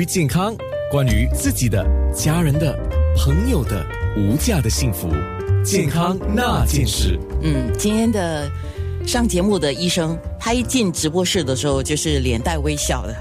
[0.00, 0.56] 于健康，
[0.90, 2.74] 关于自己的、家人的、
[3.14, 3.84] 朋友的
[4.16, 5.06] 无价的幸福，
[5.62, 7.20] 健康那件事。
[7.42, 8.50] 嗯，今天的
[9.06, 13.14] 上节目的医生，他一进直播室的时候就是脸带微笑的。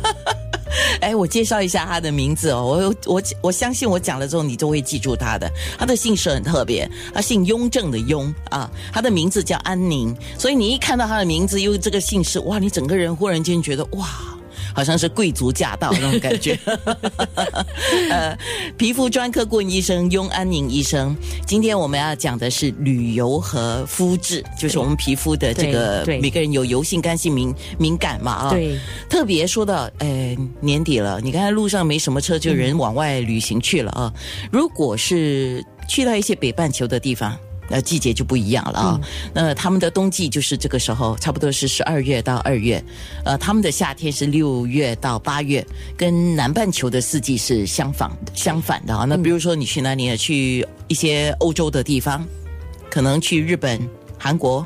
[1.00, 2.62] 哎，我介绍一下他的名字哦，
[3.06, 5.50] 我我我相信我讲了之后，你都会记住他的。
[5.78, 14.35] 他的姓氏很特别，他姓雍正的雍啊，他的名字叫安宁，所以你一看到他的名字，又这个姓氏，哇，你整个人忽然间觉得哇。
[14.76, 16.58] 好像是贵族驾到那种感觉。
[18.12, 18.36] 呃，
[18.76, 28.50] 皮肤专科顾问医生雍安宁医生，今天我们要讲的是旅游和肤质，就是我们皮肤的这个每个人有油性、干性、敏敏感嘛啊。
[28.50, 28.78] 对。
[29.08, 34.12] 特别说到，呃，年底了，你看路上没什么车，就人往外旅行去了啊。
[34.52, 37.34] 如果是去到一些北半球的地方。
[37.68, 39.00] 那季节就不一样了啊！
[39.34, 42.82] 那他们的冬季就是这个时候，差不多是十二月到二月，
[43.24, 45.66] 呃，他们的夏天是六月到八月，
[45.96, 49.04] 跟南半球的四季是相反相反的啊。
[49.04, 50.06] 那比如说你去哪里？
[50.16, 52.24] 去一些欧洲的地方，
[52.88, 53.80] 可能去日本、
[54.16, 54.64] 韩国、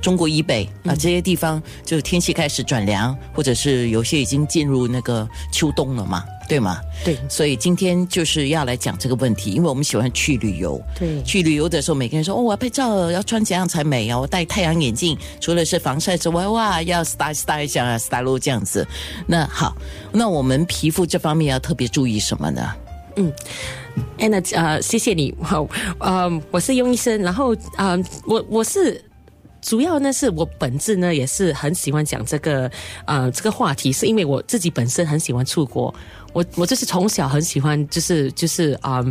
[0.00, 6.24] 中国以北啊这些地方，就是天气开始转凉，或者是有些已经进入那个秋冬了嘛。
[6.48, 6.78] 对吗？
[7.02, 10.78] 对，所以今天就是要来讲这个问题，因为我们喜欢去旅游。
[10.98, 14.18] 对，去旅游的时候，每个人说：“哦，我要拍照，要穿怎样才美啊？
[14.18, 18.86] 我戴太阳眼镜，除了是防晒之外，哇，要 style style 一下，style 这样子。”
[19.26, 19.74] 那好，
[20.12, 22.74] 那我们皮肤这方面要特别注意什么呢？
[23.16, 23.32] 嗯
[24.18, 25.34] ，Anna，呃，谢谢你。
[25.40, 25.66] 好，
[26.00, 29.02] 呃，我是雍医生，然后呃，我我是。
[29.62, 32.70] 主要呢，是我本质呢也是很喜欢讲这个，
[33.06, 35.94] 呃，这个话题，是因为我自己本身很喜欢出国，
[36.32, 39.04] 我我就是从小很喜欢，就是就是啊，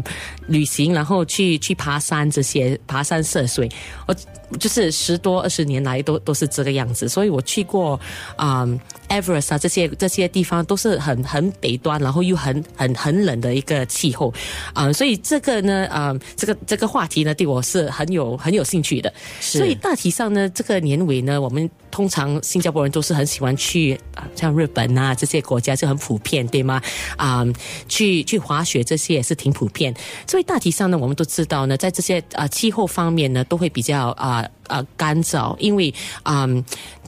[0.48, 3.70] 旅行，然后去去爬山这些，爬山涉水，
[4.08, 4.16] 我。
[4.60, 7.98] 就是十多二十年来都都是这个样子，所以我去过
[8.36, 8.68] 啊
[9.08, 14.34] ，Everest 啊这些这些地方都是很很北端，然后又很很很冷的一个气候
[14.74, 19.14] 啊，所以这个呢啊，这个这个话题呢对我是很有很有兴趣的。
[19.40, 26.82] 所以大体上呢，这个年尾呢，我们通常新加坡人都是很喜欢去啊，像日本啊这些国家就很普遍，对吗？
[27.18, 27.46] 啊，
[27.88, 29.94] 去去滑雪这些也是挺普遍。
[30.28, 34.46] 所以大体上呢，我们都知道呢，在这些啊气候方面呢，都会比较啊。
[34.68, 36.48] 啊，干燥，因为啊，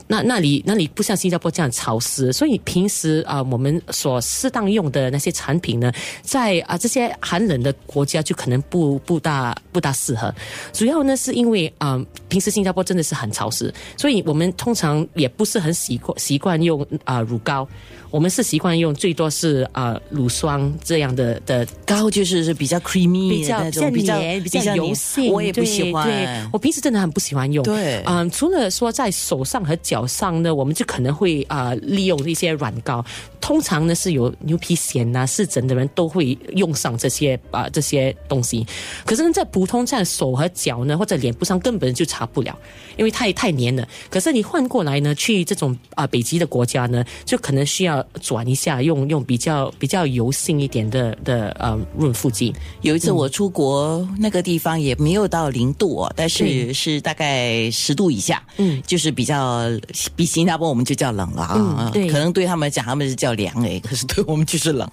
[0.06, 5.92] 那那里那里不像新加坡这样潮湿，所以平时啊，我们所适当用的那些产品呢，
[6.22, 10.34] 在啊这些寒冷的国家就可能不不大不大适合。
[10.72, 11.98] 主要呢是因为啊，
[12.28, 17.66] 平时新加坡真的是很潮湿，所以我们通常也不是很习惯习惯用啊乳膏。
[18.10, 23.60] 我们是习惯用最多是啊乳霜这样的的膏，就是是比较 creamy，比较
[23.90, 26.06] 比较比较油性，我也不喜欢。
[26.06, 27.64] 对，我平时真的很不喜欢用。
[27.64, 33.04] 对，嗯，除了说在手上和脚上呢，我们就可能会啊利用一些软膏。
[33.40, 38.66] 通常呢是有牛皮癣呐、湿疹的人都会用上这些啊这些东西。
[39.04, 42.58] 可是呢，在普通在手和脚呢或者脸部上根本就擦不了，
[42.96, 43.86] 因为太太黏了。
[44.08, 52.54] 可是你换过来呢，去这种啊北极的国家呢，就可能需要转一下，用用比较比较油性一点的的呃润肤剂。
[52.80, 59.68] 有一次我出国，那个地方也没有到零度哦，但是是大概十度以下，嗯，就是比较
[60.16, 63.34] 比新加坡我们就叫冷了啊，对，可能对他们讲他们是叫。
[63.34, 64.88] 凉哎，可是对我们就是冷。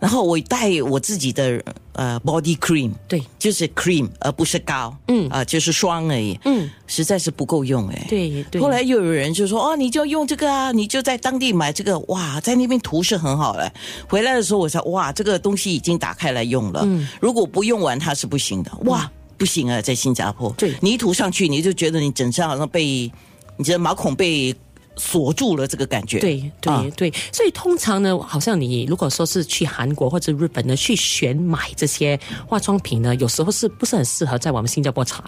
[0.00, 1.60] 然后我带我自己的
[1.94, 8.06] 呃 body cream，对，就是 cream 而不是膏，嗯啊，就是霜而已，嗯，实在是不够用哎。
[8.08, 8.60] 对对。
[8.62, 13.72] 后来又有人就说哦，你就用这个啊，你就在当地买这个，哇，在那边涂是很好的。
[14.08, 23.10] 回来的时候我说哇，这个东西已经打开来用了，嗯，如果不用完它是不行的，哇，不行啊，在新加坡，对，你一涂上去你就觉得你整身好像被，
[23.60, 24.56] 你觉得毛孔被。
[24.96, 35.24] 锁住了这个感觉，对对对，所以通常呢，好像你如果说是去韩国或者日本呢，去选买这些化妆品呢，有时候是不是很适合在我们新加坡查，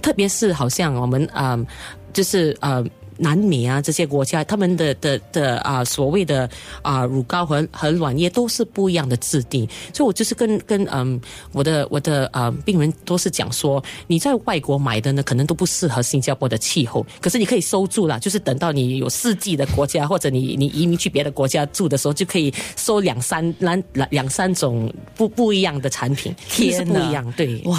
[0.00, 1.66] 特别是好像我们嗯，
[2.14, 2.82] 就是呃。
[3.22, 6.48] 南美啊，这些国家他们的的的啊，所谓的
[6.80, 11.20] 啊乳膏和和卵液都是不一样的质地，所以我就是跟跟嗯
[11.52, 27.78] 我的我的啊病人都是讲说，你在外国买的呢，可能都不适合新加坡的气候，可是你可以收住啦，就是等到你有四季的国家，或者你你移民去别的国家住的时候，就可以收两三两两三种不不一样的产品，天不一样，对哇，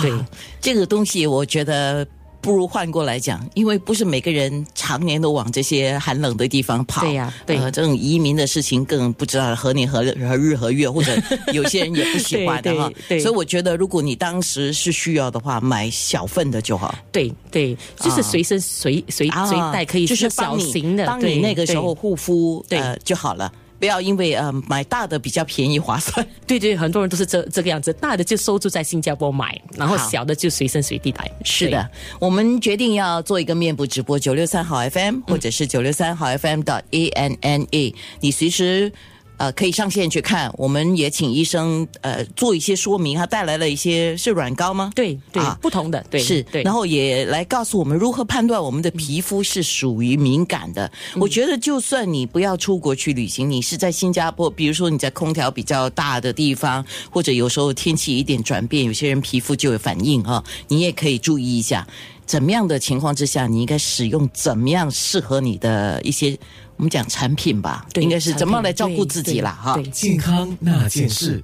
[0.59, 2.07] 这个东西我觉得。
[2.41, 7.01] 不如换过来讲，因为不是每个人常年都往这些寒冷的地方跑。
[7.01, 11.15] 对呀，对，这种移民的事情更不知道何年何何日何月，或者
[11.53, 12.91] 有些人也不喜欢 的哈。
[13.07, 16.93] 对，所以我觉得，如果你当时是需要的话，买小份的就好。
[17.11, 23.51] 对对，就是随身随随随带可以，就是小型的，帮你那个时候护肤，对就好了。
[23.81, 26.25] 不要因为呃买大的比较便宜划算。
[26.45, 31.29] 对对，很多人都是这这个样子，大的就收住在新加坡买，然后小的就随身随地带。
[31.43, 31.89] 是的，
[32.19, 38.91] 我们决定要做一个面部直播，九六三好 FM 或者是九六三好 FM 的 A N N A，你随时。
[39.41, 44.91] 呃，可以上线去看，我们也请医生呃做一些说明，他带来了一些是软膏吗？
[44.93, 50.85] 对对，啊不同的对是，对，然后也来告诉我们如何判断我们的皮肤是属于敏感的。
[51.15, 61.87] 嗯我觉得，就算你不要出国去旅行，你是在新加坡，比如说你在空调比较大的地方，或者有时候天气一点转变，有些人皮肤就有反应哈，你也可以注意一下，
[62.31, 66.37] 怎么样的情况之下，你应该使用怎么样适合你的一些
[66.77, 69.77] 我们讲产品吧，对应该是怎么产品来照顾自己啦哈。
[69.91, 71.37] 健康那件事。